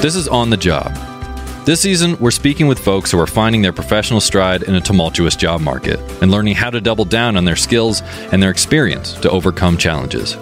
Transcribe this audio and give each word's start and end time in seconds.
This 0.00 0.14
is 0.14 0.28
On 0.28 0.48
the 0.48 0.56
Job. 0.56 0.94
This 1.64 1.80
season, 1.80 2.16
we're 2.20 2.30
speaking 2.30 2.68
with 2.68 2.78
folks 2.78 3.10
who 3.10 3.18
are 3.18 3.26
finding 3.26 3.62
their 3.62 3.72
professional 3.72 4.20
stride 4.20 4.62
in 4.62 4.76
a 4.76 4.80
tumultuous 4.80 5.34
job 5.34 5.60
market 5.60 5.98
and 6.22 6.30
learning 6.30 6.54
how 6.54 6.70
to 6.70 6.80
double 6.80 7.04
down 7.04 7.36
on 7.36 7.44
their 7.44 7.56
skills 7.56 8.02
and 8.30 8.40
their 8.40 8.52
experience 8.52 9.14
to 9.14 9.28
overcome 9.28 9.76
challenges. 9.76 10.36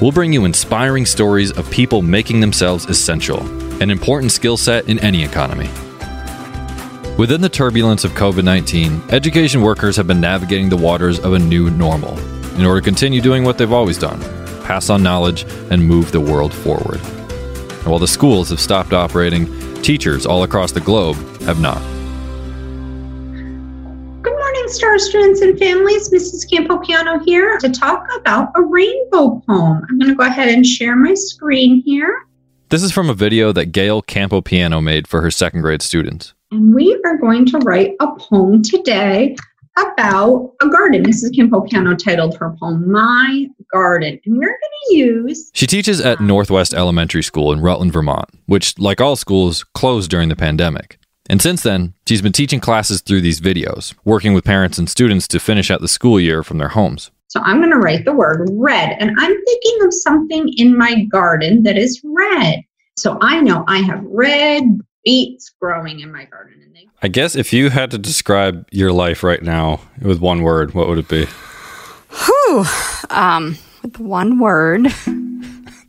We'll 0.00 0.10
bring 0.10 0.32
you 0.32 0.46
inspiring 0.46 1.04
stories 1.04 1.52
of 1.52 1.70
people 1.70 2.00
making 2.00 2.40
themselves 2.40 2.86
essential, 2.86 3.42
an 3.82 3.90
important 3.90 4.32
skill 4.32 4.56
set 4.56 4.88
in 4.88 4.98
any 5.00 5.22
economy. 5.22 5.68
Within 7.18 7.42
the 7.42 7.50
turbulence 7.52 8.04
of 8.04 8.12
COVID 8.12 8.42
19, 8.42 9.02
education 9.10 9.60
workers 9.60 9.96
have 9.96 10.06
been 10.06 10.22
navigating 10.22 10.70
the 10.70 10.78
waters 10.78 11.20
of 11.20 11.34
a 11.34 11.38
new 11.38 11.68
normal 11.68 12.18
in 12.56 12.64
order 12.64 12.80
to 12.80 12.84
continue 12.86 13.20
doing 13.20 13.44
what 13.44 13.58
they've 13.58 13.70
always 13.70 13.98
done 13.98 14.20
pass 14.64 14.88
on 14.88 15.02
knowledge 15.02 15.44
and 15.70 15.86
move 15.86 16.10
the 16.10 16.20
world 16.20 16.54
forward. 16.54 17.00
While 17.88 17.98
the 17.98 18.06
schools 18.06 18.50
have 18.50 18.60
stopped 18.60 18.92
operating, 18.92 19.46
teachers 19.80 20.26
all 20.26 20.42
across 20.42 20.72
the 20.72 20.80
globe 20.80 21.16
have 21.40 21.58
not. 21.58 21.80
Good 24.22 24.36
morning, 24.36 24.64
STAR 24.66 24.98
students 24.98 25.40
and 25.40 25.58
families. 25.58 26.10
Mrs. 26.10 26.46
Campopiano 26.52 27.24
here 27.24 27.56
to 27.56 27.70
talk 27.70 28.06
about 28.20 28.50
a 28.56 28.60
rainbow 28.60 29.42
poem. 29.46 29.86
I'm 29.88 29.98
going 29.98 30.10
to 30.10 30.14
go 30.14 30.26
ahead 30.26 30.50
and 30.50 30.66
share 30.66 30.96
my 30.96 31.14
screen 31.14 31.82
here. 31.82 32.26
This 32.68 32.82
is 32.82 32.92
from 32.92 33.08
a 33.08 33.14
video 33.14 33.52
that 33.52 33.72
Gail 33.72 34.02
Campopiano 34.02 34.84
made 34.84 35.08
for 35.08 35.22
her 35.22 35.30
second 35.30 35.62
grade 35.62 35.80
students. 35.80 36.34
And 36.50 36.74
we 36.74 37.00
are 37.06 37.16
going 37.16 37.46
to 37.46 37.58
write 37.60 37.94
a 38.00 38.08
poem 38.18 38.62
today 38.62 39.34
about 39.78 40.54
a 40.62 40.68
garden. 40.68 41.04
Mrs. 41.04 41.34
Kim 41.34 41.50
Campopiano 41.50 41.96
titled 41.96 42.36
her 42.38 42.54
poem 42.60 42.90
My 42.90 43.46
Garden. 43.72 44.20
And 44.24 44.38
we're 44.38 44.46
going 44.46 44.58
to 44.88 44.96
use. 44.96 45.50
She 45.54 45.66
teaches 45.66 46.00
at 46.00 46.20
Northwest 46.20 46.74
Elementary 46.74 47.22
School 47.22 47.52
in 47.52 47.60
Rutland, 47.60 47.92
Vermont, 47.92 48.28
which, 48.46 48.78
like 48.78 49.00
all 49.00 49.16
schools, 49.16 49.64
closed 49.74 50.10
during 50.10 50.28
the 50.28 50.36
pandemic. 50.36 50.98
And 51.30 51.42
since 51.42 51.62
then, 51.62 51.94
she's 52.06 52.22
been 52.22 52.32
teaching 52.32 52.60
classes 52.60 53.02
through 53.02 53.20
these 53.20 53.40
videos, 53.40 53.94
working 54.04 54.32
with 54.32 54.44
parents 54.44 54.78
and 54.78 54.88
students 54.88 55.28
to 55.28 55.40
finish 55.40 55.70
out 55.70 55.80
the 55.80 55.88
school 55.88 56.18
year 56.18 56.42
from 56.42 56.58
their 56.58 56.68
homes. 56.68 57.10
So 57.28 57.40
I'm 57.40 57.58
going 57.58 57.72
to 57.72 57.78
write 57.78 58.06
the 58.06 58.14
word 58.14 58.48
red. 58.52 58.96
And 58.98 59.10
I'm 59.18 59.44
thinking 59.44 59.86
of 59.86 59.92
something 59.92 60.50
in 60.56 60.76
my 60.76 61.04
garden 61.04 61.62
that 61.64 61.76
is 61.76 62.00
red. 62.02 62.62
So 62.96 63.18
I 63.20 63.40
know 63.40 63.64
I 63.68 63.78
have 63.78 64.02
red 64.04 64.64
beets 65.08 65.48
growing 65.58 66.00
in 66.00 66.12
my 66.12 66.24
garden. 66.26 66.60
And 66.62 66.74
they- 66.76 66.86
I 67.02 67.08
guess 67.08 67.34
if 67.34 67.50
you 67.50 67.70
had 67.70 67.90
to 67.92 67.98
describe 67.98 68.66
your 68.70 68.92
life 68.92 69.22
right 69.22 69.42
now 69.42 69.80
with 70.02 70.20
one 70.20 70.42
word, 70.42 70.74
what 70.74 70.86
would 70.86 70.98
it 70.98 71.08
be? 71.08 71.26
Whew. 72.10 72.64
Um, 73.08 73.56
with 73.82 73.98
one 73.98 74.38
word. 74.38 74.88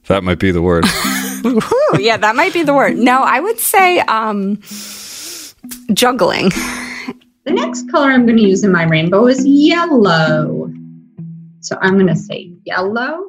That 0.08 0.24
might 0.24 0.40
be 0.40 0.52
the 0.52 0.62
word. 0.62 0.86
Whew, 1.44 2.00
yeah, 2.00 2.16
that 2.16 2.36
might 2.38 2.54
be 2.54 2.64
the 2.64 2.74
word. 2.74 2.96
No, 2.96 3.22
I 3.22 3.42
would 3.42 3.60
say 3.60 4.00
um, 4.00 4.56
juggling. 5.94 6.50
The 7.44 7.52
next 7.52 7.92
color 7.92 8.10
I'm 8.12 8.26
going 8.26 8.38
to 8.38 8.44
use 8.44 8.64
in 8.64 8.72
my 8.72 8.84
rainbow 8.86 9.28
is 9.28 9.46
yellow. 9.46 10.72
So 11.60 11.78
I'm 11.82 11.96
going 11.96 12.08
to 12.08 12.16
say 12.16 12.54
yellow. 12.64 13.29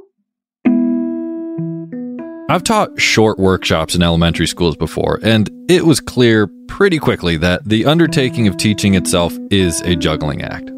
I've 2.51 2.65
taught 2.65 3.01
short 3.01 3.39
workshops 3.39 3.95
in 3.95 4.03
elementary 4.03 4.49
schools 4.49 4.77
before, 4.77 5.21
and 5.23 5.49
it 5.69 5.87
was 5.87 6.01
clear 6.01 6.49
pretty 6.67 6.99
quickly 6.99 7.37
that 7.37 7.65
the 7.65 7.87
undertaking 7.87 8.49
of 8.49 8.57
teaching 8.57 8.97
itself 8.97 9.39
is 9.53 9.81
a 9.83 9.95
juggling 9.95 10.43
act. 10.43 10.69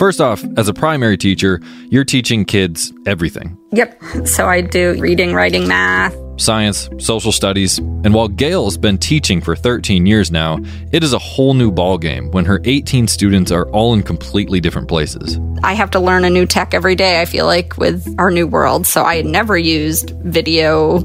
First 0.00 0.22
off, 0.22 0.42
as 0.56 0.66
a 0.66 0.72
primary 0.72 1.18
teacher, 1.18 1.60
you're 1.90 2.06
teaching 2.06 2.46
kids 2.46 2.90
everything 3.04 3.58
Yep. 3.72 4.26
So 4.26 4.46
I 4.46 4.62
do 4.62 4.98
reading, 4.98 5.34
writing, 5.34 5.68
math. 5.68 6.16
science, 6.38 6.88
social 6.96 7.32
studies, 7.32 7.76
and 7.76 8.14
while 8.14 8.28
Gail's 8.28 8.78
been 8.78 8.96
teaching 8.96 9.42
for 9.42 9.54
13 9.54 10.06
years 10.06 10.30
now, 10.30 10.58
it 10.90 11.04
is 11.04 11.12
a 11.12 11.18
whole 11.18 11.52
new 11.52 11.70
ballgame 11.70 12.32
when 12.32 12.46
her 12.46 12.62
18 12.64 13.08
students 13.08 13.52
are 13.52 13.68
all 13.72 13.92
in 13.92 14.02
completely 14.02 14.58
different 14.58 14.88
places. 14.88 15.38
I 15.62 15.74
have 15.74 15.90
to 15.90 16.00
learn 16.00 16.24
a 16.24 16.30
new 16.30 16.46
tech 16.46 16.72
every 16.72 16.94
day, 16.94 17.20
I 17.20 17.26
feel 17.26 17.44
like, 17.44 17.76
with 17.76 18.14
our 18.18 18.30
new 18.30 18.46
world. 18.46 18.86
So 18.86 19.04
I 19.04 19.16
had 19.16 19.26
never 19.26 19.58
used 19.58 20.12
video. 20.22 21.04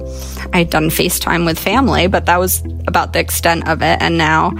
I 0.53 0.59
had 0.59 0.69
done 0.69 0.89
FaceTime 0.89 1.45
with 1.45 1.59
family, 1.59 2.07
but 2.07 2.27
that 2.27 2.39
was 2.39 2.63
about 2.87 3.11
the 3.11 3.19
extent 3.19 3.67
of 3.67 3.81
it. 3.81 4.01
And 4.01 4.17
now 4.17 4.53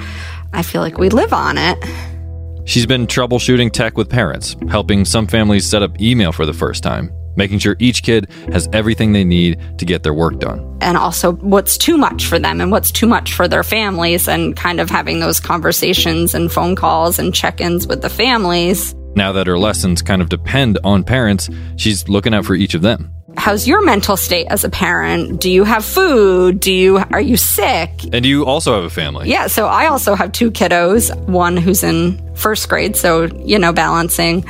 I 0.52 0.62
feel 0.62 0.82
like 0.82 0.98
we 0.98 1.08
live 1.08 1.32
on 1.32 1.58
it. 1.58 1.78
She's 2.66 2.86
been 2.86 3.06
troubleshooting 3.08 3.72
tech 3.72 3.96
with 3.96 4.10
parents, 4.10 4.56
helping 4.70 5.06
some 5.06 5.28
families 5.28 5.66
set 5.66 5.84
up 5.84 6.02
email 6.02 6.32
for 6.32 6.46
the 6.48 6.54
first 6.54 6.82
time, 6.84 7.12
making 7.36 7.60
sure 7.60 7.76
each 7.80 8.02
kid 8.02 8.28
has 8.52 8.68
everything 8.74 9.14
they 9.14 9.24
need 9.24 9.60
to 9.78 9.86
get 9.86 10.02
their 10.04 10.14
work 10.14 10.40
done. 10.40 10.60
and 10.82 10.98
also 10.98 11.34
what's 11.34 11.78
too 11.78 11.98
much 11.98 12.26
for 12.26 12.38
them 12.40 12.60
and 12.62 12.72
what's 12.72 12.92
too 12.92 13.08
much 13.08 13.34
for 13.34 13.48
their 13.48 13.64
families 13.64 14.28
and 14.28 14.56
kind 14.56 14.80
of 14.80 14.90
having 14.90 15.20
those 15.20 15.40
conversations 15.40 16.34
and 16.36 16.52
phone 16.52 16.76
calls 16.76 17.18
and 17.20 17.34
check-ins 17.34 17.88
with 17.88 18.02
the 18.02 18.10
families 18.10 18.94
Now 19.16 19.32
that 19.32 19.48
her 19.48 19.58
lessons 19.58 20.02
kind 20.02 20.22
of 20.22 20.30
depend 20.30 20.78
on 20.84 21.04
parents, 21.04 21.50
she's 21.78 22.10
looking 22.10 22.34
out 22.34 22.46
for 22.46 22.56
each 22.56 22.74
of 22.74 22.82
them. 22.82 23.12
How's 23.38 23.68
your 23.68 23.84
mental 23.84 24.18
state 24.18 24.48
as 24.50 24.64
a 24.64 24.70
parent 24.70 25.40
do 25.42 25.50
you 25.52 25.64
have 25.64 25.84
food 25.86 26.60
do 26.60 26.72
you 26.74 26.98
are 27.12 27.22
you 27.22 27.38
sick 27.38 27.92
And 28.14 28.26
you 28.26 28.46
also 28.46 28.76
have 28.76 28.84
a 28.84 28.90
family. 28.90 29.30
yeah 29.30 29.48
so 29.48 29.68
i 29.68 29.88
also 29.88 30.16
have 30.16 30.32
two 30.32 30.52
kiddos 30.52 31.16
one 31.28 31.58
who's 31.58 31.84
in 31.84 32.20
first 32.36 32.68
grade 32.70 32.96
so 32.96 33.26
you 33.44 33.60
know 33.60 33.74
balancing 33.74 34.42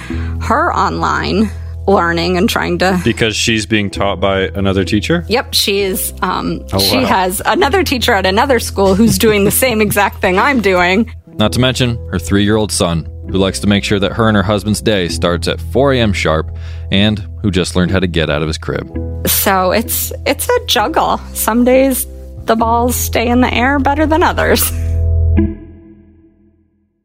her 0.41 0.73
online 0.73 1.49
learning 1.87 2.35
and 2.37 2.49
trying 2.49 2.79
to 2.79 2.99
Because 3.03 3.35
she's 3.35 3.65
being 3.67 3.91
taught 3.91 4.19
by 4.19 4.47
another 4.55 4.83
teacher? 4.83 5.23
Yep, 5.29 5.53
she 5.53 5.81
is. 5.81 6.11
Um, 6.23 6.65
Oh, 6.73 6.79
she 6.79 6.97
wow. 6.97 7.05
has 7.05 7.43
another 7.45 7.83
teacher 7.83 8.11
at 8.13 8.25
another 8.25 8.59
school 8.59 8.95
who's 8.95 9.19
doing 9.19 9.43
the 9.43 9.51
same 9.51 9.81
exact 9.81 10.19
thing 10.19 10.39
I'm 10.39 10.61
doing. 10.61 11.13
Not 11.37 11.53
to 11.53 11.59
mention 11.59 11.97
her 12.09 12.17
three 12.17 12.43
year 12.43 12.55
old 12.55 12.71
son, 12.71 13.05
who 13.29 13.37
likes 13.37 13.59
to 13.59 13.67
make 13.67 13.83
sure 13.83 13.99
that 13.99 14.13
her 14.13 14.27
and 14.27 14.37
her 14.37 14.43
husband's 14.43 14.81
day 14.81 15.07
starts 15.09 15.47
at 15.47 15.59
4 15.59 15.93
a.m. 15.93 16.13
sharp, 16.13 16.55
and 16.91 17.19
who 17.41 17.51
just 17.51 17.75
learned 17.75 17.91
how 17.91 17.99
to 17.99 18.07
get 18.07 18.29
out 18.29 18.41
of 18.41 18.47
his 18.47 18.57
crib. 18.57 18.87
So 19.27 19.71
it's 19.71 20.11
it's 20.25 20.49
a 20.49 20.65
juggle. 20.65 21.17
Some 21.33 21.63
days 21.65 22.05
the 22.45 22.55
balls 22.55 22.95
stay 22.95 23.27
in 23.27 23.41
the 23.41 23.53
air 23.53 23.79
better 23.79 24.05
than 24.05 24.23
others. 24.23 24.71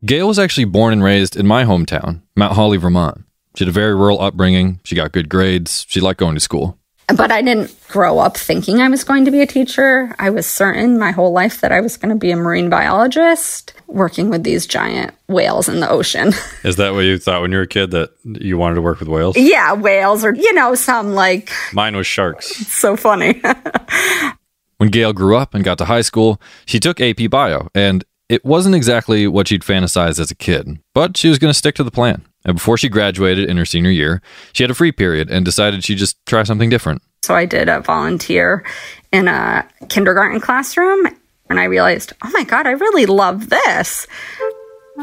Gail 0.05 0.29
was 0.29 0.39
actually 0.39 0.65
born 0.65 0.95
and 0.95 1.03
raised 1.05 1.37
in 1.37 1.47
my 1.47 1.65
hometown, 1.65 2.23
Mount 2.35 2.55
Holly, 2.55 2.79
Vermont. 2.79 3.23
She 3.55 3.65
had 3.65 3.69
a 3.69 3.73
very 3.73 3.95
rural 3.95 4.21
upbringing. 4.21 4.81
She 4.85 4.95
got 4.95 5.13
good 5.13 5.29
grades. 5.29 5.85
She 5.89 6.01
liked 6.01 6.21
going 6.21 6.35
to 6.35 6.41
school. 6.41 6.79
But 7.17 7.33
I 7.33 7.43
didn't 7.43 7.75
grow 7.89 8.19
up 8.19 8.37
thinking 8.37 8.81
I 8.81 8.89
was 8.89 9.05
going 9.05 9.25
to 9.25 9.31
be 9.31 9.41
a 9.41 9.47
teacher. 9.47 10.15
I 10.19 10.31
was 10.31 10.47
certain 10.47 10.99
my 10.99 11.11
whole 11.11 11.33
life 11.33 11.61
that 11.61 11.73
I 11.73 11.81
was 11.81 11.97
going 11.97 12.11
to 12.11 12.19
be 12.19 12.31
a 12.31 12.37
marine 12.37 12.69
biologist 12.71 13.73
working 13.89 14.31
with 14.31 14.45
these 14.45 14.67
giant 14.67 15.13
whales 15.29 15.69
in 15.69 15.81
the 15.81 15.89
ocean. 15.91 16.29
Is 16.65 16.77
that 16.77 16.93
what 16.95 17.01
you 17.01 17.19
thought 17.19 17.43
when 17.43 17.51
you 17.51 17.57
were 17.57 17.65
a 17.65 17.67
kid 17.67 17.91
that 17.91 18.11
you 18.25 18.57
wanted 18.59 18.77
to 18.77 18.83
work 18.83 19.01
with 19.01 19.09
whales? 19.09 19.37
yeah, 19.37 19.73
whales 19.73 20.25
or 20.25 20.35
you 20.35 20.53
know 20.55 20.75
some 20.75 21.15
like 21.15 21.51
Mine 21.73 21.97
was 21.97 22.07
sharks. 22.07 22.47
so 22.67 22.97
funny. 22.97 23.41
When 24.79 24.89
Gail 24.89 25.13
grew 25.13 25.37
up 25.37 25.53
and 25.55 25.63
got 25.63 25.77
to 25.77 25.85
high 25.85 26.01
school, 26.01 26.41
she 26.65 26.81
took 26.81 27.03
AP 27.03 27.29
Bio, 27.29 27.69
and 27.75 28.03
it 28.31 28.47
wasn't 28.47 28.75
exactly 28.75 29.27
what 29.27 29.47
she'd 29.49 29.61
fantasized 29.61 30.19
as 30.19 30.31
a 30.31 30.35
kid, 30.35 30.79
but 30.95 31.19
she 31.19 31.29
was 31.29 31.39
going 31.39 31.51
to 31.53 31.59
stick 31.59 31.75
to 31.75 31.85
the 31.85 31.91
plan. 31.91 32.23
And 32.45 32.55
before 32.55 32.79
she 32.79 32.89
graduated 32.89 33.49
in 33.49 33.57
her 33.57 33.65
senior 33.65 33.91
year, 33.91 34.23
she 34.53 34.63
had 34.63 34.71
a 34.71 34.75
free 34.75 34.93
period 34.93 35.31
and 35.31 35.45
decided 35.45 35.85
she'd 35.85 35.99
just 35.99 36.17
try 36.27 36.43
something 36.43 36.71
different. 36.71 37.03
So 37.23 37.35
I 37.35 37.45
did 37.45 37.69
a 37.69 37.81
volunteer 37.81 38.65
in 39.13 39.29
a 39.29 39.69
kindergarten 39.89 40.41
classroom 40.41 41.07
and 41.51 41.61
I 41.61 41.65
realized, 41.65 42.13
oh 42.23 42.31
my 42.33 42.45
God, 42.45 42.67
I 42.67 42.71
really 42.71 43.07
love 43.07 43.51
this. 43.51 44.07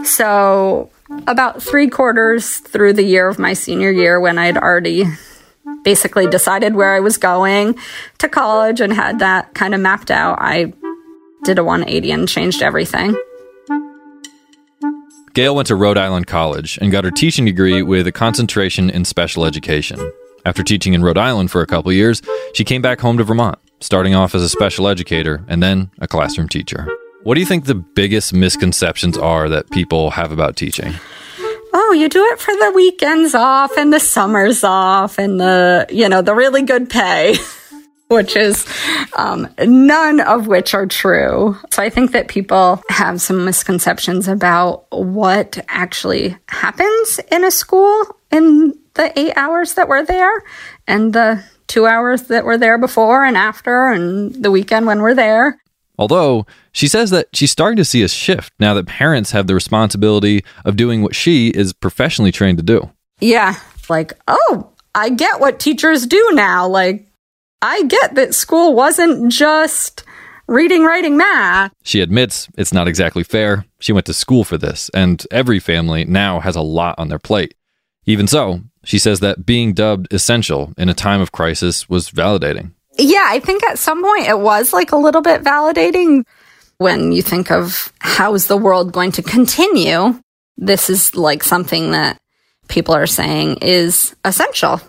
So, 0.04 0.90
about 1.28 1.62
three 1.62 1.90
quarters 1.90 2.58
through 2.58 2.94
the 2.94 3.04
year 3.04 3.28
of 3.28 3.40
my 3.40 3.54
senior 3.54 3.92
year, 3.92 4.20
when 4.20 4.38
I'd 4.38 4.58
already 4.58 5.06
basically 5.84 6.28
decided 6.28 6.76
where 6.76 6.94
I 6.94 7.00
was 7.00 7.18
going 7.18 7.78
to 8.20 8.30
college 8.30 8.82
and 8.82 8.94
had 8.94 9.20
that 9.20 9.54
kind 9.54 9.74
of 9.74 9.82
mapped 9.82 10.12
out, 10.12 10.38
I 10.40 10.74
did 11.44 11.60
a 11.60 11.64
180 11.64 12.12
and 12.12 12.28
changed 12.30 12.62
everything. 12.62 13.16
Gail 15.38 15.56
went 15.56 15.68
to 15.68 15.76
Rhode 15.76 16.00
Island 16.00 16.26
College 16.26 16.80
and 16.82 16.92
got 16.92 17.04
her 17.04 17.12
oh. 17.12 17.16
teaching 17.16 17.46
degree 17.46 17.84
with 17.84 18.08
a 18.08 18.12
concentration 18.12 18.90
in 18.90 19.06
special 19.06 19.46
education. 19.46 20.00
After 20.48 20.64
teaching 20.64 20.96
in 20.96 21.04
Rhode 21.04 21.20
Island 21.20 21.52
for 21.52 21.62
a 21.62 21.68
couple 21.68 21.94
years, 21.94 22.24
she 22.56 22.64
came 22.64 22.82
back 22.82 23.00
home 23.00 23.20
to 23.20 23.24
Vermont, 23.24 23.60
starting 23.80 24.16
off 24.16 24.34
as 24.34 24.42
a 24.42 24.50
special 24.50 24.88
educator 24.88 25.46
and 25.48 25.62
then 25.62 25.92
a 26.00 26.08
classroom 26.08 26.50
teacher. 26.50 26.88
What 27.22 27.36
do 27.36 27.40
you 27.40 27.46
think 27.46 27.66
the 27.66 27.76
biggest 27.76 28.34
misconceptions 28.34 29.16
are 29.16 29.48
that 29.48 29.70
people 29.70 30.10
have 30.10 30.32
about 30.32 30.56
teaching? 30.56 30.96
oh, 31.72 31.94
you 31.94 32.10
do 32.10 32.26
it 32.26 32.40
for 32.40 32.56
the 32.56 32.72
weekends 32.74 33.36
off 33.36 33.78
and 33.78 33.94
the 33.94 34.00
summers 34.00 34.64
off 34.64 35.20
and 35.20 35.40
the, 35.40 35.86
you 35.90 36.10
know, 36.10 36.24
the 36.24 36.34
really 36.34 36.64
good 36.64 36.90
pay, 36.90 37.36
which 38.08 38.36
is 38.36 38.66
um, 39.18 39.48
none 39.60 40.20
of 40.22 40.48
which 40.48 40.74
are 40.74 40.86
true. 40.86 41.58
So 41.72 41.84
I 41.84 41.90
think 41.90 42.12
that 42.12 42.28
people 42.28 42.82
have 42.90 43.22
some 43.22 43.46
misconceptions 43.46 44.28
about 44.28 44.86
what 44.92 45.58
actually 45.68 46.38
happens 46.48 47.20
in 47.32 47.44
a 47.44 47.52
school 47.52 48.18
in 48.32 48.74
the 48.94 49.18
eight 49.20 49.34
hours 49.36 49.76
that 49.76 49.88
we're 49.88 50.06
there 50.06 50.44
and 50.88 51.14
the 51.14 51.44
two 51.68 51.86
hours 51.86 52.24
that 52.24 52.46
we're 52.46 52.58
there 52.58 52.78
before 52.78 53.24
and 53.24 53.38
after 53.38 53.92
and 53.92 54.34
the 54.44 54.52
weekend 54.52 54.86
when 54.86 55.02
we're 55.02 55.14
there. 55.14 55.60
Although 56.00 56.46
she 56.72 56.88
says 56.88 57.10
that 57.10 57.28
she's 57.34 57.52
starting 57.52 57.78
to 57.78 57.86
see 57.86 58.04
a 58.04 58.08
shift 58.08 58.54
now 58.60 58.74
that 58.76 58.86
parents 58.88 59.32
have 59.32 59.48
the 59.48 59.56
responsibility 59.56 60.44
of 60.64 60.76
doing 60.76 61.02
what 61.02 61.16
she 61.16 61.50
is 61.50 61.74
professionally 61.74 62.32
trained 62.32 62.60
to 62.60 62.64
do. 62.64 62.90
Yeah. 63.20 63.60
Like, 63.90 64.14
oh, 64.28 64.70
I 64.94 65.10
get 65.10 65.40
what 65.40 65.60
teachers 65.60 66.06
do 66.06 66.30
now. 66.34 66.68
Like, 66.68 67.07
I 67.62 67.84
get 67.84 68.16
that 68.16 68.36
school 68.36 68.74
wasn't 68.74 69.32
just 69.32 70.04
reading, 70.48 70.84
writing, 70.84 71.18
math. 71.18 71.72
She 71.84 72.02
admits 72.02 72.48
it's 72.58 72.74
not 72.74 72.88
exactly 72.88 73.24
fair. 73.24 73.66
She 73.80 73.94
went 73.94 74.06
to 74.06 74.14
school 74.14 74.44
for 74.44 74.58
this, 74.58 74.90
and 74.94 75.26
every 75.32 75.60
family 75.60 76.06
now 76.06 76.40
has 76.40 76.56
a 76.56 76.62
lot 76.62 76.96
on 76.98 77.10
their 77.10 77.20
plate. 77.20 77.56
Even 78.06 78.28
so, 78.28 78.62
she 78.84 79.00
says 79.00 79.20
that 79.20 79.46
being 79.46 79.74
dubbed 79.74 80.14
essential 80.14 80.74
in 80.78 80.88
a 80.88 80.94
time 80.94 81.20
of 81.20 81.32
crisis 81.32 81.90
was 81.90 82.10
validating. 82.10 82.72
Yeah, 82.98 83.26
I 83.26 83.40
think 83.40 83.64
at 83.64 83.78
some 83.80 84.02
point 84.04 84.28
it 84.28 84.40
was 84.40 84.74
like 84.74 84.92
a 84.92 84.98
little 84.98 85.22
bit 85.22 85.44
validating 85.44 86.24
when 86.78 87.12
you 87.12 87.22
think 87.22 87.52
of 87.52 87.92
how's 88.00 88.48
the 88.48 88.58
world 88.58 88.92
going 88.92 89.12
to 89.14 89.22
continue. 89.22 90.20
This 90.58 90.90
is 90.90 91.16
like 91.16 91.44
something 91.44 91.92
that 91.92 92.18
people 92.68 92.96
are 92.96 93.08
saying 93.08 93.58
is 93.62 94.16
essential. 94.24 94.82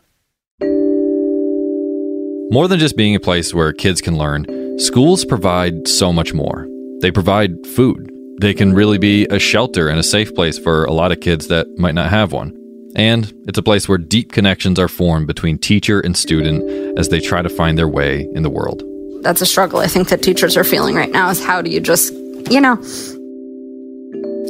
More 2.50 2.66
than 2.66 2.78
just 2.78 2.96
being 2.96 3.14
a 3.14 3.20
place 3.20 3.52
where 3.52 3.74
kids 3.74 4.00
can 4.00 4.16
learn, 4.16 4.46
schools 4.78 5.22
provide 5.26 5.86
so 5.86 6.14
much 6.14 6.32
more. 6.32 6.66
They 7.02 7.10
provide 7.10 7.66
food. 7.66 8.10
They 8.40 8.54
can 8.54 8.72
really 8.72 8.96
be 8.96 9.26
a 9.26 9.38
shelter 9.38 9.88
and 9.88 10.00
a 10.00 10.02
safe 10.02 10.34
place 10.34 10.58
for 10.58 10.84
a 10.84 10.92
lot 10.92 11.12
of 11.12 11.20
kids 11.20 11.48
that 11.48 11.66
might 11.76 11.94
not 11.94 12.08
have 12.08 12.32
one. 12.32 12.56
And 12.96 13.30
it's 13.46 13.58
a 13.58 13.62
place 13.62 13.86
where 13.86 13.98
deep 13.98 14.32
connections 14.32 14.78
are 14.78 14.88
formed 14.88 15.26
between 15.26 15.58
teacher 15.58 16.00
and 16.00 16.16
student 16.16 16.98
as 16.98 17.10
they 17.10 17.20
try 17.20 17.42
to 17.42 17.50
find 17.50 17.76
their 17.76 17.86
way 17.86 18.26
in 18.32 18.44
the 18.44 18.50
world. 18.50 18.82
That's 19.20 19.42
a 19.42 19.46
struggle 19.46 19.80
I 19.80 19.86
think 19.86 20.08
that 20.08 20.22
teachers 20.22 20.56
are 20.56 20.64
feeling 20.64 20.94
right 20.94 21.12
now 21.12 21.28
is 21.28 21.44
how 21.44 21.60
do 21.60 21.68
you 21.70 21.80
just, 21.80 22.14
you 22.50 22.62
know, 22.62 22.76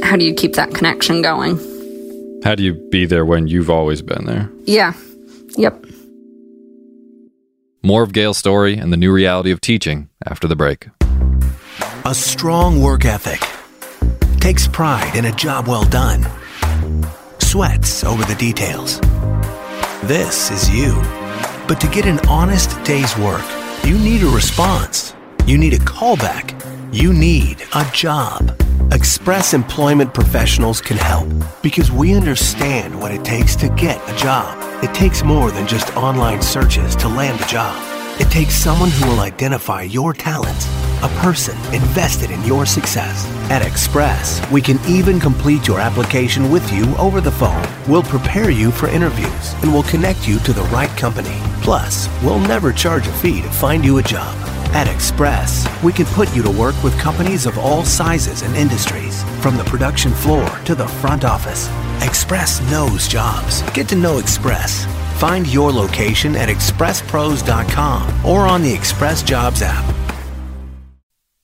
how 0.04 0.14
do 0.14 0.24
you 0.24 0.34
keep 0.34 0.52
that 0.52 0.72
connection 0.72 1.20
going? 1.20 1.58
How 2.44 2.54
do 2.54 2.62
you 2.62 2.74
be 2.74 3.06
there 3.06 3.24
when 3.24 3.48
you've 3.48 3.70
always 3.70 4.02
been 4.02 4.24
there? 4.24 4.48
Yeah. 4.66 4.92
Yep. 5.56 5.84
More 7.82 8.02
of 8.02 8.12
Gail's 8.12 8.38
story 8.38 8.76
and 8.76 8.92
the 8.92 8.96
new 8.96 9.12
reality 9.12 9.52
of 9.52 9.60
teaching 9.60 10.08
after 10.26 10.48
the 10.48 10.56
break. 10.56 10.88
A 12.04 12.14
strong 12.14 12.82
work 12.82 13.04
ethic 13.04 13.40
takes 14.40 14.66
pride 14.66 15.14
in 15.14 15.26
a 15.26 15.32
job 15.32 15.68
well 15.68 15.84
done, 15.84 16.26
sweats 17.38 18.02
over 18.02 18.24
the 18.24 18.34
details. 18.34 19.00
This 20.04 20.50
is 20.50 20.68
you. 20.70 20.94
But 21.68 21.80
to 21.80 21.88
get 21.88 22.06
an 22.06 22.18
honest 22.28 22.82
day's 22.82 23.16
work, 23.18 23.44
you 23.84 23.96
need 23.98 24.22
a 24.22 24.28
response. 24.28 25.14
You 25.46 25.56
need 25.56 25.74
a 25.74 25.78
callback. 25.78 26.54
You 26.92 27.12
need 27.12 27.62
a 27.74 27.88
job. 27.92 28.56
Express 28.92 29.52
Employment 29.52 30.14
Professionals 30.14 30.80
can 30.80 30.96
help 30.96 31.28
because 31.62 31.92
we 31.92 32.14
understand 32.14 32.98
what 32.98 33.12
it 33.12 33.22
takes 33.22 33.54
to 33.56 33.68
get 33.70 34.00
a 34.08 34.16
job. 34.16 34.56
It 34.82 34.94
takes 34.94 35.22
more 35.22 35.50
than 35.50 35.66
just 35.66 35.94
online 35.94 36.40
searches 36.40 36.96
to 36.96 37.08
land 37.08 37.38
a 37.38 37.46
job. 37.46 37.76
It 38.18 38.30
takes 38.30 38.54
someone 38.54 38.90
who 38.90 39.10
will 39.10 39.20
identify 39.20 39.82
your 39.82 40.14
talents, 40.14 40.66
a 41.02 41.08
person 41.20 41.54
invested 41.74 42.30
in 42.30 42.42
your 42.44 42.64
success. 42.64 43.26
At 43.50 43.60
Express, 43.60 44.40
we 44.50 44.62
can 44.62 44.78
even 44.88 45.20
complete 45.20 45.68
your 45.68 45.80
application 45.80 46.50
with 46.50 46.72
you 46.72 46.86
over 46.96 47.20
the 47.20 47.30
phone. 47.30 47.68
We'll 47.86 48.02
prepare 48.02 48.50
you 48.50 48.70
for 48.70 48.88
interviews 48.88 49.52
and 49.62 49.70
we'll 49.70 49.82
connect 49.82 50.26
you 50.26 50.38
to 50.40 50.52
the 50.54 50.62
right 50.72 50.90
company. 50.96 51.38
Plus, 51.60 52.08
we'll 52.22 52.40
never 52.40 52.72
charge 52.72 53.06
a 53.06 53.12
fee 53.12 53.42
to 53.42 53.50
find 53.50 53.84
you 53.84 53.98
a 53.98 54.02
job. 54.02 54.34
At 54.74 54.86
Express, 54.86 55.66
we 55.82 55.94
can 55.94 56.04
put 56.06 56.34
you 56.36 56.42
to 56.42 56.50
work 56.50 56.80
with 56.84 56.98
companies 56.98 57.46
of 57.46 57.56
all 57.56 57.84
sizes 57.84 58.42
and 58.42 58.54
industries, 58.54 59.22
from 59.40 59.56
the 59.56 59.64
production 59.64 60.12
floor 60.12 60.46
to 60.66 60.74
the 60.74 60.86
front 60.86 61.24
office. 61.24 61.68
Express 62.06 62.60
knows 62.70 63.08
jobs. 63.08 63.62
Get 63.72 63.88
to 63.88 63.96
know 63.96 64.18
Express. 64.18 64.84
Find 65.18 65.46
your 65.46 65.72
location 65.72 66.36
at 66.36 66.48
expresspros.com 66.48 68.26
or 68.26 68.46
on 68.46 68.62
the 68.62 68.72
Express 68.72 69.22
Jobs 69.22 69.62
app. 69.62 69.94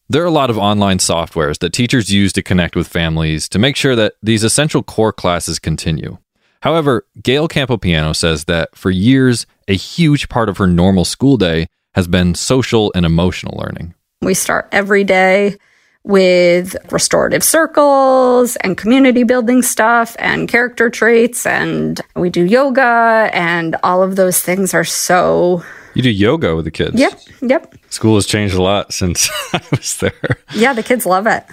There 0.09 0.23
are 0.23 0.27
a 0.27 0.31
lot 0.31 0.51
of 0.51 0.59
online 0.59 0.99
softwares 0.99 1.59
that 1.61 1.73
teachers 1.73 2.11
use 2.11 2.33
to 2.35 2.43
connect 2.43 2.77
with 2.77 2.87
families 2.87 3.49
to 3.49 3.59
make 3.59 3.75
sure 3.75 3.97
that 3.97 4.15
these 4.23 4.45
essential 4.45 4.83
core 4.83 5.15
classes 5.15 5.59
continue. 5.59 6.19
However, 6.61 7.07
Gail 7.23 7.49
Campopiano 7.49 8.15
says 8.15 8.45
that 8.45 8.77
for 8.77 8.91
years, 8.91 9.47
a 9.67 9.75
huge 9.75 10.29
part 10.29 10.51
of 10.51 10.59
her 10.59 10.67
normal 10.67 11.07
school 11.07 11.39
day 11.39 11.69
has 11.95 12.07
been 12.07 12.35
social 12.35 12.93
and 12.95 13.07
emotional 13.07 13.57
learning. 13.59 13.95
We 14.23 14.35
start 14.35 14.69
every 14.73 15.05
day 15.05 15.57
with 16.05 16.77
restorative 16.93 17.43
circles 17.43 18.57
and 18.57 18.77
community 18.77 19.23
building 19.23 19.63
stuff 19.63 20.15
and 20.19 20.49
character 20.49 20.91
traits 20.91 21.47
and 21.47 22.01
we 22.15 22.29
do 22.29 22.45
yoga 22.45 23.31
and 23.33 23.77
all 23.83 24.03
of 24.03 24.17
those 24.17 24.41
things 24.41 24.75
are 24.75 24.85
so 24.85 25.65
You 25.95 26.03
do 26.03 26.11
yoga 26.11 26.55
with 26.55 26.67
the 26.67 26.71
kids. 26.71 27.01
Yep, 27.01 27.21
yep. 27.41 27.75
School 27.89 28.17
has 28.17 28.27
changed 28.27 28.55
a 28.55 28.63
lot 28.63 28.93
since 28.93 29.31
I 29.55 29.63
was 29.71 29.97
there. 29.97 30.39
Yeah, 30.55 30.75
the 30.75 30.83
kids 30.83 31.07
love 31.07 31.27
it. 31.27 31.45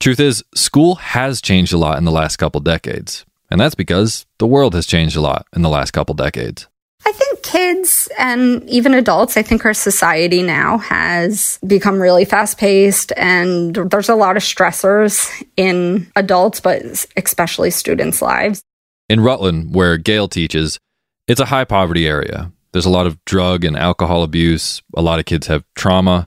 Truth 0.00 0.20
is, 0.20 0.42
school 0.54 0.94
has 0.96 1.42
changed 1.42 1.72
a 1.72 1.78
lot 1.78 1.98
in 1.98 2.04
the 2.04 2.12
last 2.12 2.36
couple 2.36 2.60
decades. 2.60 3.26
And 3.50 3.60
that's 3.60 3.74
because 3.74 4.24
the 4.38 4.46
world 4.46 4.74
has 4.74 4.86
changed 4.86 5.16
a 5.16 5.20
lot 5.20 5.46
in 5.54 5.62
the 5.62 5.68
last 5.68 5.90
couple 5.90 6.14
decades. 6.14 6.68
I 7.06 7.12
think 7.12 7.42
kids 7.42 8.08
and 8.18 8.68
even 8.68 8.94
adults, 8.94 9.36
I 9.36 9.42
think 9.42 9.64
our 9.64 9.74
society 9.74 10.42
now 10.42 10.78
has 10.78 11.58
become 11.66 12.00
really 12.00 12.24
fast 12.24 12.56
paced 12.56 13.12
and 13.16 13.74
there's 13.74 14.08
a 14.08 14.14
lot 14.14 14.36
of 14.36 14.42
stressors 14.42 15.30
in 15.56 16.10
adults, 16.16 16.60
but 16.60 16.82
especially 17.16 17.70
students' 17.70 18.22
lives. 18.22 18.62
In 19.10 19.20
Rutland, 19.20 19.74
where 19.74 19.98
Gail 19.98 20.28
teaches, 20.28 20.78
it's 21.26 21.40
a 21.40 21.46
high 21.46 21.64
poverty 21.64 22.08
area. 22.08 22.50
There's 22.72 22.86
a 22.86 22.90
lot 22.90 23.06
of 23.06 23.22
drug 23.24 23.64
and 23.64 23.76
alcohol 23.76 24.22
abuse. 24.22 24.82
A 24.96 25.02
lot 25.02 25.18
of 25.18 25.26
kids 25.26 25.46
have 25.46 25.64
trauma. 25.74 26.26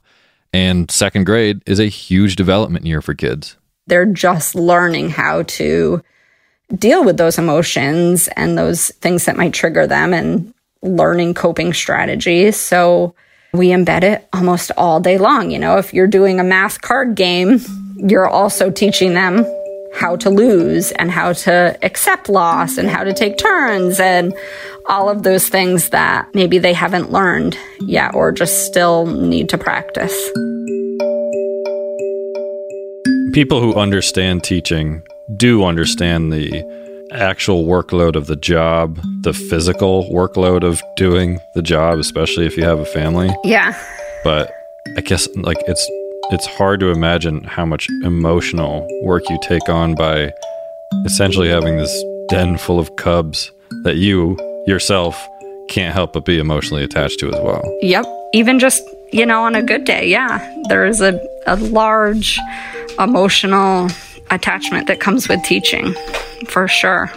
And 0.54 0.90
second 0.90 1.26
grade 1.26 1.62
is 1.66 1.80
a 1.80 1.88
huge 1.88 2.36
development 2.36 2.86
year 2.86 3.02
for 3.02 3.14
kids. 3.14 3.58
They're 3.88 4.06
just 4.06 4.56
learning 4.56 5.10
how 5.10 5.44
to 5.44 6.04
deal 6.76 7.04
with 7.04 7.18
those 7.18 7.38
emotions 7.38 8.28
and 8.36 8.58
those 8.58 8.90
things 9.02 9.26
that 9.26 9.38
might 9.38 9.54
trigger 9.54 9.88
them 9.88 10.14
and 10.14 10.54
learning 10.82 11.34
coping 11.34 11.74
strategies. 11.74 12.58
So 12.58 13.16
we 13.54 13.70
embed 13.70 14.04
it 14.04 14.28
almost 14.34 14.72
all 14.78 15.00
day 15.00 15.18
long. 15.18 15.52
You 15.52 15.60
know, 15.60 15.78
if 15.78 15.94
you're 15.94 16.08
doing 16.08 16.40
a 16.40 16.44
math 16.44 16.82
card 16.82 17.16
game, 17.16 17.60
you're 17.96 18.28
also 18.28 18.70
teaching 18.70 19.14
them 19.14 19.46
how 19.94 20.16
to 20.18 20.30
lose 20.30 20.92
and 20.92 21.10
how 21.10 21.34
to 21.34 21.78
accept 21.82 22.30
loss 22.30 22.78
and 22.78 22.90
how 22.90 23.04
to 23.04 23.14
take 23.14 23.38
turns 23.38 24.00
and 24.00 24.34
all 24.88 25.10
of 25.10 25.24
those 25.24 25.50
things 25.50 25.90
that 25.90 26.28
maybe 26.34 26.60
they 26.60 26.74
haven't 26.74 27.12
learned 27.12 27.58
yet 27.82 28.14
or 28.14 28.32
just 28.32 28.66
still 28.66 29.06
need 29.08 29.50
to 29.50 29.58
practice. 29.58 30.14
People 33.34 33.62
who 33.62 33.74
understand 33.76 34.44
teaching 34.44 35.04
do 35.36 35.64
understand 35.64 36.32
the 36.32 36.64
actual 37.12 37.66
workload 37.66 38.16
of 38.16 38.28
the 38.28 38.36
job, 38.36 39.00
the 39.22 39.34
physical 39.34 40.10
workload 40.12 40.64
of 40.64 40.82
doing 40.96 41.40
the 41.56 41.62
job, 41.62 42.00
especially 42.00 42.46
if 42.46 42.58
you 42.58 42.64
have 42.64 42.80
a 42.80 42.86
family. 42.86 43.34
Yeah. 43.44 43.74
But 44.24 44.52
I 44.98 45.02
guess 45.02 45.28
like 45.36 45.58
it's 45.68 45.90
it's 46.30 46.46
hard 46.46 46.80
to 46.82 46.90
imagine 46.90 47.44
how 47.44 47.66
much 47.66 47.88
emotional 48.04 48.88
work 49.04 49.24
you 49.30 49.40
take 49.42 49.70
on 49.70 49.96
by 49.96 50.32
essentially 51.06 51.48
having 51.48 51.78
this 51.78 52.04
den 52.30 52.58
full 52.58 52.80
of 52.80 52.94
cubs 52.98 53.52
that 53.84 53.96
you 53.96 54.38
yourself 54.68 55.26
can't 55.70 55.94
help 55.94 56.14
but 56.14 56.26
be 56.26 56.40
emotionally 56.40 56.84
attached 56.84 57.20
to 57.20 57.28
as 57.28 57.40
well. 57.42 57.64
Yep. 57.82 58.06
Even 58.34 58.60
just, 58.60 58.82
you 59.12 59.26
know, 59.26 59.44
on 59.44 59.56
a 59.56 59.64
good 59.64 59.86
day, 59.86 60.08
yeah. 60.08 60.38
There 60.68 60.86
is 60.86 61.02
a, 61.02 61.20
a 61.46 61.56
large 61.56 62.40
emotional 63.00 63.90
attachment 64.32 64.88
that 64.88 65.00
comes 65.00 65.28
with 65.28 65.44
teaching, 65.44 65.94
for 66.48 66.68
sure. 66.68 67.12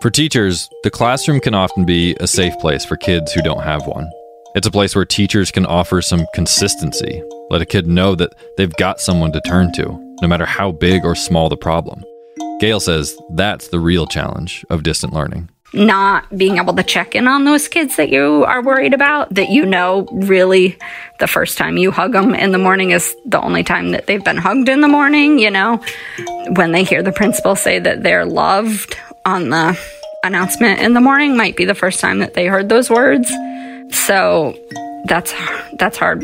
For 0.00 0.10
teachers, 0.10 0.68
the 0.82 0.90
classroom 0.90 1.40
can 1.40 1.54
often 1.54 1.86
be 1.86 2.14
a 2.20 2.26
safe 2.26 2.58
place 2.58 2.84
for 2.84 2.96
kids 2.96 3.32
who 3.32 3.40
don't 3.40 3.62
have 3.62 3.86
one. 3.86 4.10
It's 4.54 4.66
a 4.66 4.70
place 4.70 4.94
where 4.94 5.04
teachers 5.04 5.50
can 5.50 5.64
offer 5.66 6.02
some 6.02 6.26
consistency, 6.34 7.22
let 7.50 7.62
a 7.62 7.66
kid 7.66 7.86
know 7.86 8.14
that 8.14 8.34
they've 8.56 8.74
got 8.74 9.00
someone 9.00 9.32
to 9.32 9.40
turn 9.40 9.72
to, 9.72 10.16
no 10.20 10.28
matter 10.28 10.44
how 10.44 10.72
big 10.72 11.04
or 11.04 11.14
small 11.14 11.48
the 11.48 11.56
problem. 11.56 12.04
Gail 12.60 12.80
says 12.80 13.16
that's 13.34 13.68
the 13.68 13.80
real 13.80 14.06
challenge 14.06 14.64
of 14.70 14.82
distant 14.82 15.12
learning 15.12 15.48
not 15.74 16.28
being 16.36 16.58
able 16.58 16.74
to 16.74 16.82
check 16.82 17.14
in 17.14 17.26
on 17.26 17.44
those 17.44 17.68
kids 17.68 17.96
that 17.96 18.08
you 18.08 18.44
are 18.44 18.62
worried 18.62 18.94
about 18.94 19.34
that 19.34 19.48
you 19.50 19.66
know 19.66 20.06
really 20.12 20.78
the 21.18 21.26
first 21.26 21.58
time 21.58 21.76
you 21.76 21.90
hug 21.90 22.12
them 22.12 22.34
in 22.34 22.52
the 22.52 22.58
morning 22.58 22.90
is 22.90 23.14
the 23.26 23.40
only 23.40 23.62
time 23.62 23.90
that 23.90 24.06
they've 24.06 24.24
been 24.24 24.36
hugged 24.36 24.68
in 24.68 24.80
the 24.80 24.88
morning 24.88 25.38
you 25.38 25.50
know? 25.50 25.80
When 26.56 26.72
they 26.72 26.84
hear 26.84 27.02
the 27.02 27.12
principal 27.12 27.56
say 27.56 27.78
that 27.78 28.02
they're 28.02 28.26
loved 28.26 28.96
on 29.24 29.50
the 29.50 29.78
announcement 30.22 30.80
in 30.80 30.94
the 30.94 31.00
morning 31.00 31.36
might 31.36 31.56
be 31.56 31.64
the 31.64 31.74
first 31.74 32.00
time 32.00 32.18
that 32.18 32.34
they 32.34 32.46
heard 32.46 32.68
those 32.68 32.90
words. 32.90 33.30
So 33.90 34.58
that's 35.06 35.32
that's 35.78 35.96
hard. 35.98 36.22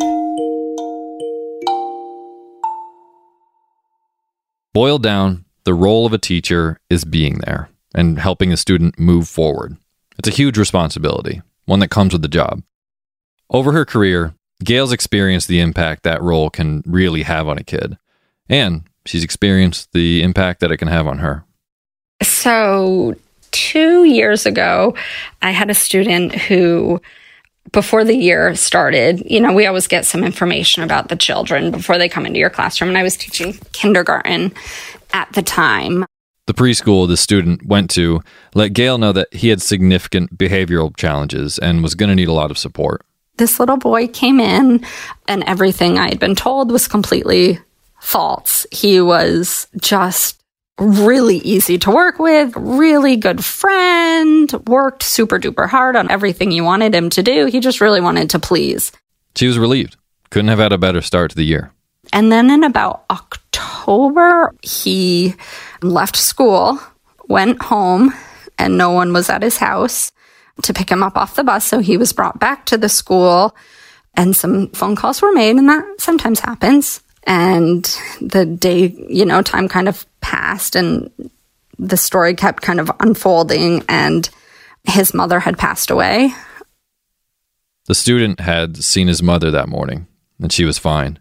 Boiled 4.72 5.02
down 5.02 5.44
the 5.64 5.74
role 5.74 6.06
of 6.06 6.12
a 6.12 6.18
teacher 6.18 6.78
is 6.88 7.04
being 7.04 7.38
there 7.44 7.69
and 7.94 8.18
helping 8.18 8.52
a 8.52 8.56
student 8.56 8.98
move 8.98 9.28
forward. 9.28 9.76
It's 10.18 10.28
a 10.28 10.32
huge 10.32 10.58
responsibility, 10.58 11.42
one 11.64 11.80
that 11.80 11.90
comes 11.90 12.12
with 12.12 12.22
the 12.22 12.28
job. 12.28 12.62
Over 13.50 13.72
her 13.72 13.84
career, 13.84 14.34
Gail's 14.62 14.92
experienced 14.92 15.48
the 15.48 15.60
impact 15.60 16.02
that 16.02 16.22
role 16.22 16.50
can 16.50 16.82
really 16.86 17.22
have 17.22 17.48
on 17.48 17.58
a 17.58 17.64
kid, 17.64 17.98
and 18.48 18.84
she's 19.06 19.24
experienced 19.24 19.92
the 19.92 20.22
impact 20.22 20.60
that 20.60 20.70
it 20.70 20.76
can 20.76 20.88
have 20.88 21.06
on 21.06 21.18
her. 21.18 21.44
So, 22.22 23.14
two 23.50 24.04
years 24.04 24.46
ago, 24.46 24.94
I 25.42 25.50
had 25.50 25.70
a 25.70 25.74
student 25.74 26.34
who, 26.34 27.00
before 27.72 28.04
the 28.04 28.16
year 28.16 28.54
started, 28.54 29.22
you 29.24 29.40
know, 29.40 29.52
we 29.52 29.66
always 29.66 29.86
get 29.86 30.04
some 30.04 30.22
information 30.22 30.82
about 30.82 31.08
the 31.08 31.16
children 31.16 31.70
before 31.70 31.98
they 31.98 32.08
come 32.08 32.26
into 32.26 32.38
your 32.38 32.50
classroom. 32.50 32.90
And 32.90 32.98
I 32.98 33.02
was 33.02 33.16
teaching 33.16 33.54
kindergarten 33.72 34.52
at 35.12 35.32
the 35.32 35.42
time. 35.42 36.04
The 36.50 36.64
preschool 36.64 37.06
the 37.06 37.16
student 37.16 37.64
went 37.64 37.90
to 37.90 38.22
let 38.56 38.72
Gail 38.72 38.98
know 38.98 39.12
that 39.12 39.32
he 39.32 39.50
had 39.50 39.62
significant 39.62 40.36
behavioral 40.36 40.96
challenges 40.96 41.60
and 41.60 41.80
was 41.80 41.94
going 41.94 42.08
to 42.08 42.16
need 42.16 42.26
a 42.26 42.32
lot 42.32 42.50
of 42.50 42.58
support. 42.58 43.06
This 43.36 43.60
little 43.60 43.76
boy 43.76 44.08
came 44.08 44.40
in, 44.40 44.84
and 45.28 45.44
everything 45.44 45.96
I 45.96 46.08
had 46.08 46.18
been 46.18 46.34
told 46.34 46.72
was 46.72 46.88
completely 46.88 47.60
false. 48.00 48.66
He 48.72 49.00
was 49.00 49.68
just 49.80 50.42
really 50.76 51.36
easy 51.36 51.78
to 51.78 51.90
work 51.92 52.18
with, 52.18 52.52
really 52.56 53.14
good 53.14 53.44
friend, 53.44 54.52
worked 54.66 55.04
super 55.04 55.38
duper 55.38 55.68
hard 55.68 55.94
on 55.94 56.10
everything 56.10 56.50
you 56.50 56.64
wanted 56.64 56.96
him 56.96 57.10
to 57.10 57.22
do. 57.22 57.46
He 57.46 57.60
just 57.60 57.80
really 57.80 58.00
wanted 58.00 58.28
to 58.30 58.40
please. 58.40 58.90
She 59.36 59.46
was 59.46 59.56
relieved. 59.56 59.96
Couldn't 60.30 60.48
have 60.48 60.58
had 60.58 60.72
a 60.72 60.78
better 60.78 61.00
start 61.00 61.30
to 61.30 61.36
the 61.36 61.44
year. 61.44 61.72
And 62.12 62.32
then 62.32 62.50
in 62.50 62.64
about 62.64 63.04
October, 63.08 63.39
he 64.62 65.34
left 65.82 66.16
school, 66.16 66.78
went 67.28 67.62
home, 67.62 68.12
and 68.58 68.76
no 68.76 68.90
one 68.90 69.12
was 69.12 69.28
at 69.28 69.42
his 69.42 69.56
house 69.56 70.12
to 70.62 70.74
pick 70.74 70.90
him 70.90 71.02
up 71.02 71.16
off 71.16 71.36
the 71.36 71.44
bus. 71.44 71.64
So 71.64 71.78
he 71.78 71.96
was 71.96 72.12
brought 72.12 72.38
back 72.38 72.66
to 72.66 72.78
the 72.78 72.88
school, 72.88 73.56
and 74.14 74.36
some 74.36 74.68
phone 74.68 74.96
calls 74.96 75.22
were 75.22 75.32
made, 75.32 75.56
and 75.56 75.68
that 75.68 75.84
sometimes 75.98 76.40
happens. 76.40 77.00
And 77.24 77.84
the 78.20 78.46
day, 78.46 78.94
you 79.08 79.24
know, 79.24 79.42
time 79.42 79.68
kind 79.68 79.88
of 79.88 80.06
passed, 80.20 80.76
and 80.76 81.10
the 81.78 81.96
story 81.96 82.34
kept 82.34 82.62
kind 82.62 82.80
of 82.80 82.90
unfolding, 83.00 83.84
and 83.88 84.28
his 84.84 85.14
mother 85.14 85.40
had 85.40 85.58
passed 85.58 85.90
away. 85.90 86.32
The 87.86 87.94
student 87.94 88.40
had 88.40 88.76
seen 88.76 89.08
his 89.08 89.22
mother 89.22 89.50
that 89.50 89.68
morning, 89.68 90.06
and 90.40 90.52
she 90.52 90.64
was 90.64 90.78
fine. 90.78 91.18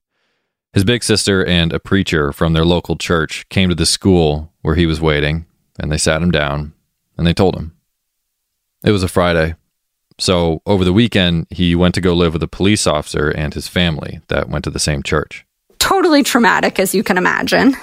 His 0.74 0.84
big 0.84 1.04
sister 1.04 1.44
and 1.44 1.74
a 1.74 1.80
preacher 1.80 2.32
from 2.32 2.54
their 2.54 2.66
local 2.66 2.96
church 2.96 3.48
came 3.50 3.70
to 3.70 3.76
the 3.76 3.86
school 3.86 4.54
where 4.62 4.76
he 4.76 4.86
was 4.86 5.02
waiting, 5.02 5.46
and 5.80 5.92
they 5.92 5.98
sat 5.98 6.22
him 6.22 6.32
down 6.32 6.74
and 7.18 7.26
they 7.26 7.34
told 7.34 7.56
him. 7.56 7.76
It 8.84 8.92
was 8.92 9.04
a 9.04 9.08
Friday. 9.08 9.56
So 10.20 10.62
over 10.66 10.86
the 10.86 10.94
weekend, 10.94 11.48
he 11.50 11.76
went 11.76 11.96
to 11.96 12.02
go 12.02 12.14
live 12.14 12.34
with 12.34 12.44
a 12.44 12.48
police 12.48 12.86
officer 12.86 13.30
and 13.30 13.54
his 13.54 13.68
family 13.68 14.22
that 14.28 14.50
went 14.50 14.64
to 14.66 14.70
the 14.70 14.80
same 14.80 15.02
church. 15.02 15.46
Totally 15.80 16.24
traumatic, 16.24 16.80
as 16.80 16.94
you 16.94 17.04
can 17.04 17.18
imagine. 17.18 17.76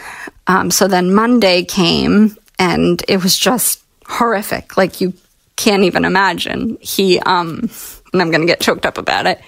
Um, 0.47 0.71
so 0.71 0.87
then 0.87 1.13
Monday 1.13 1.65
came, 1.65 2.37
and 2.59 3.03
it 3.09 3.23
was 3.23 3.37
just 3.37 3.83
horrific. 4.07 4.77
Like 4.77 5.01
you 5.01 5.13
can't 5.57 5.83
even 5.83 6.05
imagine. 6.05 6.79
He, 6.81 7.19
um, 7.21 7.69
and 8.13 8.23
I'm 8.23 8.31
going 8.31 8.43
to 8.43 8.47
get 8.47 8.61
choked 8.61 8.87
up 8.87 8.99
about 8.99 9.27
it 9.27 9.41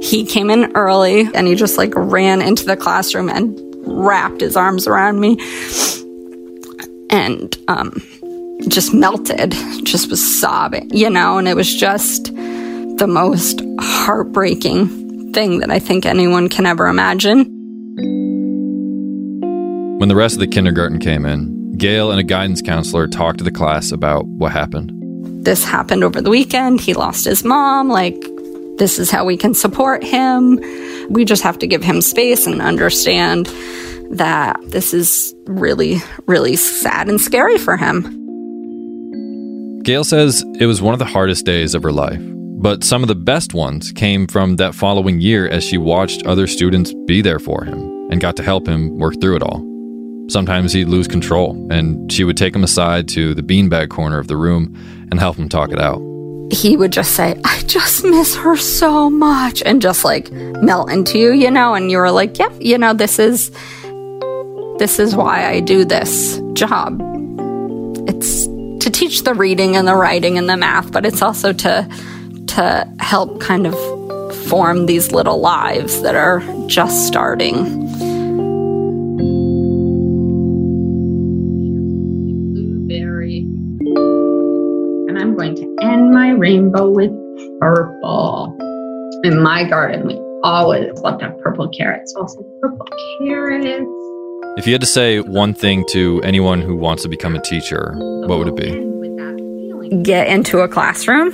he 0.00 0.24
came 0.24 0.50
in 0.50 0.72
early 0.74 1.28
and 1.34 1.46
he 1.46 1.54
just 1.54 1.78
like 1.78 1.92
ran 1.94 2.42
into 2.42 2.64
the 2.64 2.76
classroom 2.76 3.28
and 3.28 3.58
wrapped 3.86 4.40
his 4.40 4.56
arms 4.56 4.86
around 4.86 5.20
me 5.20 5.36
and 7.10 7.56
um, 7.68 7.92
just 8.68 8.94
melted, 8.94 9.52
just 9.84 10.10
was 10.10 10.40
sobbing, 10.40 10.88
you 10.90 11.10
know, 11.10 11.38
and 11.38 11.48
it 11.48 11.56
was 11.56 11.74
just 11.74 12.26
the 12.34 13.06
most 13.08 13.62
heartbreaking 13.80 15.32
thing 15.32 15.60
that 15.60 15.70
I 15.70 15.78
think 15.78 16.06
anyone 16.06 16.48
can 16.48 16.66
ever 16.66 16.86
imagine. 16.86 17.44
When 19.98 20.08
the 20.08 20.16
rest 20.16 20.34
of 20.34 20.40
the 20.40 20.46
kindergarten 20.46 20.98
came 20.98 21.26
in, 21.26 21.76
Gail 21.76 22.10
and 22.10 22.20
a 22.20 22.22
guidance 22.22 22.60
counselor 22.62 23.06
talked 23.06 23.38
to 23.38 23.44
the 23.44 23.50
class 23.50 23.90
about 23.90 24.26
what 24.26 24.52
happened. 24.52 24.92
This 25.44 25.64
happened 25.64 26.04
over 26.04 26.20
the 26.20 26.28
weekend. 26.28 26.80
He 26.80 26.92
lost 26.92 27.24
his 27.24 27.42
mom. 27.42 27.88
Like, 27.88 28.22
this 28.80 28.98
is 28.98 29.10
how 29.10 29.26
we 29.26 29.36
can 29.36 29.52
support 29.52 30.02
him. 30.02 30.58
We 31.10 31.26
just 31.26 31.42
have 31.42 31.58
to 31.58 31.66
give 31.66 31.84
him 31.84 32.00
space 32.00 32.46
and 32.46 32.62
understand 32.62 33.46
that 34.10 34.58
this 34.62 34.94
is 34.94 35.34
really, 35.46 35.98
really 36.26 36.56
sad 36.56 37.08
and 37.08 37.20
scary 37.20 37.58
for 37.58 37.76
him. 37.76 38.16
Gail 39.82 40.02
says 40.02 40.42
it 40.58 40.64
was 40.64 40.80
one 40.80 40.94
of 40.94 40.98
the 40.98 41.04
hardest 41.04 41.44
days 41.44 41.74
of 41.74 41.82
her 41.82 41.92
life, 41.92 42.20
but 42.22 42.82
some 42.82 43.02
of 43.02 43.08
the 43.08 43.14
best 43.14 43.52
ones 43.52 43.92
came 43.92 44.26
from 44.26 44.56
that 44.56 44.74
following 44.74 45.20
year 45.20 45.46
as 45.46 45.62
she 45.62 45.76
watched 45.76 46.26
other 46.26 46.46
students 46.46 46.94
be 47.06 47.20
there 47.20 47.38
for 47.38 47.64
him 47.64 47.78
and 48.10 48.18
got 48.20 48.34
to 48.36 48.42
help 48.42 48.66
him 48.66 48.98
work 48.98 49.20
through 49.20 49.36
it 49.36 49.42
all. 49.42 49.62
Sometimes 50.30 50.72
he'd 50.72 50.88
lose 50.88 51.06
control, 51.06 51.68
and 51.70 52.10
she 52.10 52.24
would 52.24 52.36
take 52.36 52.54
him 52.54 52.64
aside 52.64 53.08
to 53.08 53.34
the 53.34 53.42
beanbag 53.42 53.90
corner 53.90 54.18
of 54.18 54.28
the 54.28 54.36
room 54.36 54.74
and 55.10 55.20
help 55.20 55.36
him 55.36 55.48
talk 55.48 55.70
it 55.70 55.78
out 55.78 56.00
he 56.50 56.76
would 56.76 56.92
just 56.92 57.12
say, 57.12 57.40
I 57.44 57.62
just 57.66 58.04
miss 58.04 58.36
her 58.36 58.56
so 58.56 59.08
much, 59.08 59.62
and 59.64 59.80
just 59.80 60.04
like 60.04 60.30
melt 60.30 60.90
into 60.90 61.18
you, 61.18 61.32
you 61.32 61.50
know, 61.50 61.74
and 61.74 61.90
you 61.90 61.98
were 61.98 62.10
like, 62.10 62.38
yep, 62.38 62.52
you 62.58 62.78
know, 62.78 62.92
this 62.92 63.18
is 63.18 63.50
this 64.78 64.98
is 64.98 65.14
why 65.14 65.46
I 65.46 65.60
do 65.60 65.84
this 65.84 66.40
job. 66.54 67.00
It's 68.08 68.46
to 68.46 68.90
teach 68.90 69.24
the 69.24 69.34
reading 69.34 69.76
and 69.76 69.86
the 69.86 69.94
writing 69.94 70.38
and 70.38 70.48
the 70.48 70.56
math, 70.56 70.90
but 70.90 71.04
it's 71.04 71.22
also 71.22 71.52
to 71.52 71.88
to 72.48 72.94
help 72.98 73.40
kind 73.40 73.66
of 73.66 73.74
form 74.48 74.86
these 74.86 75.12
little 75.12 75.40
lives 75.40 76.02
that 76.02 76.14
are 76.14 76.40
just 76.66 77.06
starting. 77.06 77.89
Rainbow 86.50 86.90
with 86.90 87.12
purple. 87.60 88.56
In 89.22 89.40
my 89.40 89.68
garden, 89.68 90.06
we 90.06 90.18
always 90.42 90.98
love 91.00 91.20
to 91.20 91.26
have 91.26 91.38
purple 91.38 91.68
carrots. 91.68 92.12
Also, 92.16 92.42
purple 92.60 92.86
carrots. 93.20 93.86
If 94.58 94.66
you 94.66 94.72
had 94.72 94.80
to 94.80 94.86
say 94.86 95.20
one 95.20 95.54
thing 95.54 95.84
to 95.90 96.20
anyone 96.24 96.60
who 96.60 96.74
wants 96.74 97.04
to 97.04 97.08
become 97.08 97.36
a 97.36 97.40
teacher, 97.40 97.94
what 98.26 98.38
would 98.38 98.48
it 98.48 98.56
be? 98.56 100.02
Get 100.02 100.26
into 100.26 100.58
a 100.60 100.68
classroom 100.68 101.32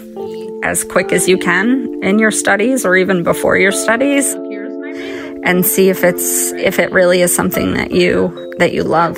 as 0.62 0.85
quick 0.85 1.12
as 1.12 1.28
you 1.28 1.38
can 1.38 2.02
in 2.02 2.18
your 2.18 2.30
studies 2.30 2.85
or 2.85 2.96
even 2.96 3.23
before 3.23 3.56
your 3.56 3.73
studies 3.73 4.35
and 5.44 5.64
see 5.64 5.88
if 5.88 6.04
it's 6.04 6.52
if 6.52 6.78
it 6.78 6.90
really 6.92 7.20
is 7.20 7.35
something 7.35 7.75
that 7.75 7.92
you 7.92 8.54
that 8.58 8.73
you 8.73 8.82
love 8.82 9.14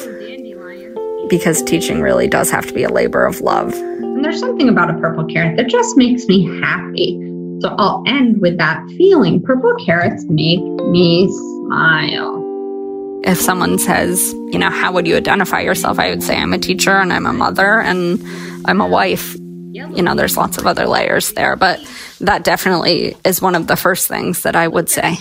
because 1.31 1.63
teaching 1.63 2.01
really 2.01 2.27
does 2.27 2.51
have 2.51 2.67
to 2.67 2.75
be 2.75 2.83
a 2.83 2.89
labor 2.89 3.25
of 3.25 3.41
love 3.41 3.73
and 3.73 3.98
there's 4.29 4.41
something 4.41 4.69
about 4.69 4.91
a 4.91 4.99
purple 4.99 5.25
carrot 5.25 5.57
that 5.57 5.69
just 5.69 5.97
makes 5.97 6.27
me 6.27 6.45
happy. 6.61 7.19
So 7.63 7.75
I'll 7.79 8.05
end 8.07 8.43
with 8.43 8.59
that 8.59 8.87
feeling. 8.89 9.43
Purple 9.43 9.75
carrots 9.87 10.23
make 10.29 10.61
me 10.61 11.27
smile. 11.29 12.45
If 13.25 13.41
someone 13.41 13.79
says, 13.79 14.35
you 14.53 14.59
know, 14.59 14.69
how 14.69 14.93
would 14.93 15.07
you 15.07 15.17
identify 15.17 15.61
yourself? 15.61 15.99
I 15.99 16.11
would 16.11 16.23
say 16.23 16.37
I'm 16.37 16.53
a 16.53 16.59
teacher 16.59 16.91
and 16.91 17.11
I'm 17.11 17.25
a 17.25 17.33
mother 17.33 17.81
and 17.81 18.23
I'm 18.67 18.83
a 18.83 18.87
wife. 18.87 19.35
You 19.73 20.03
know, 20.03 20.15
there's 20.15 20.37
lots 20.37 20.59
of 20.59 20.67
other 20.67 20.87
layers 20.87 21.33
there, 21.33 21.57
but 21.57 21.81
that 22.21 22.45
definitely 22.45 23.17
is 23.25 23.41
one 23.41 23.55
of 23.55 23.67
the 23.67 23.77
first 23.77 24.09
things 24.09 24.43
that 24.43 24.57
I 24.57 24.69
would 24.69 24.91
say. 24.91 25.17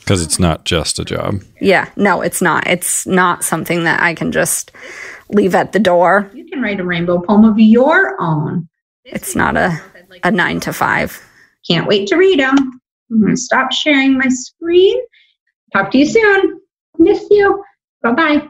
Because 0.00 0.20
it's 0.20 0.38
not 0.38 0.66
just 0.66 0.98
a 0.98 1.04
job. 1.04 1.40
Yeah, 1.62 1.88
no, 1.96 2.20
it's 2.20 2.42
not. 2.42 2.66
It's 2.66 3.06
not 3.06 3.42
something 3.42 3.84
that 3.84 4.02
I 4.02 4.12
can 4.12 4.32
just 4.32 4.70
leave 5.34 5.54
at 5.54 5.72
the 5.72 5.78
door. 5.78 6.30
You 6.34 6.44
can 6.46 6.62
write 6.62 6.80
a 6.80 6.84
rainbow 6.84 7.20
poem 7.20 7.44
of 7.44 7.58
your 7.58 8.20
own. 8.20 8.68
It's 9.04 9.34
not 9.34 9.56
a, 9.56 9.80
a 10.24 10.30
nine 10.30 10.60
to 10.60 10.72
five. 10.72 11.20
Can't 11.68 11.86
wait 11.86 12.08
to 12.08 12.16
read 12.16 12.38
them. 12.38 12.80
I'm 13.10 13.20
going 13.20 13.34
to 13.34 13.40
stop 13.40 13.72
sharing 13.72 14.16
my 14.16 14.28
screen. 14.28 14.98
Talk 15.72 15.90
to 15.92 15.98
you 15.98 16.06
soon. 16.06 16.60
Miss 16.98 17.24
you. 17.30 17.62
Bye 18.02 18.12
bye. 18.12 18.48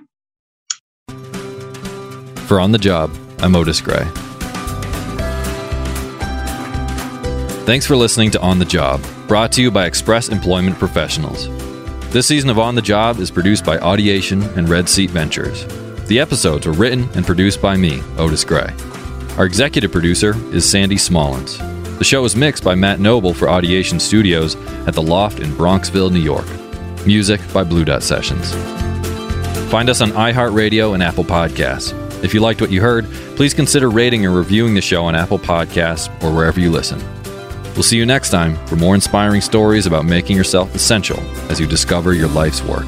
For 2.46 2.60
On 2.60 2.72
the 2.72 2.78
Job, 2.78 3.14
I'm 3.38 3.54
Otis 3.54 3.80
Gray. 3.80 4.04
Thanks 7.64 7.86
for 7.86 7.94
listening 7.94 8.32
to 8.32 8.40
On 8.40 8.58
the 8.58 8.64
Job, 8.64 9.00
brought 9.28 9.52
to 9.52 9.62
you 9.62 9.70
by 9.70 9.86
Express 9.86 10.28
Employment 10.28 10.78
Professionals. 10.78 11.48
This 12.10 12.26
season 12.26 12.50
of 12.50 12.58
On 12.58 12.74
the 12.74 12.82
Job 12.82 13.20
is 13.20 13.30
produced 13.30 13.64
by 13.64 13.78
Audiation 13.78 14.56
and 14.56 14.68
Red 14.68 14.88
Seat 14.88 15.10
Ventures. 15.10 15.64
The 16.10 16.18
episodes 16.18 16.66
were 16.66 16.72
written 16.72 17.08
and 17.14 17.24
produced 17.24 17.62
by 17.62 17.76
me, 17.76 18.02
Otis 18.18 18.42
Gray. 18.42 18.74
Our 19.38 19.46
executive 19.46 19.92
producer 19.92 20.34
is 20.52 20.68
Sandy 20.68 20.96
Smallens. 20.96 21.56
The 21.98 22.04
show 22.04 22.24
is 22.24 22.34
mixed 22.34 22.64
by 22.64 22.74
Matt 22.74 22.98
Noble 22.98 23.32
for 23.32 23.46
Audiation 23.46 24.00
Studios 24.00 24.56
at 24.88 24.94
the 24.94 25.02
Loft 25.02 25.38
in 25.38 25.52
Bronxville, 25.52 26.10
New 26.10 26.18
York. 26.18 26.48
Music 27.06 27.40
by 27.54 27.62
Blue 27.62 27.84
Dot 27.84 28.02
Sessions. 28.02 28.50
Find 29.70 29.88
us 29.88 30.00
on 30.00 30.10
iHeartRadio 30.10 30.94
and 30.94 31.02
Apple 31.04 31.22
Podcasts. 31.22 31.94
If 32.24 32.34
you 32.34 32.40
liked 32.40 32.60
what 32.60 32.72
you 32.72 32.80
heard, 32.80 33.04
please 33.36 33.54
consider 33.54 33.88
rating 33.88 34.26
and 34.26 34.34
reviewing 34.34 34.74
the 34.74 34.80
show 34.80 35.04
on 35.04 35.14
Apple 35.14 35.38
Podcasts 35.38 36.08
or 36.24 36.34
wherever 36.34 36.58
you 36.58 36.72
listen. 36.72 36.98
We'll 37.74 37.84
see 37.84 37.98
you 37.98 38.04
next 38.04 38.30
time 38.30 38.56
for 38.66 38.74
more 38.74 38.96
inspiring 38.96 39.42
stories 39.42 39.86
about 39.86 40.06
making 40.06 40.36
yourself 40.36 40.74
essential 40.74 41.20
as 41.48 41.60
you 41.60 41.68
discover 41.68 42.14
your 42.14 42.26
life's 42.26 42.64
work. 42.64 42.86